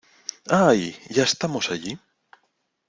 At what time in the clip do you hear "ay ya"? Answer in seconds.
0.65-1.21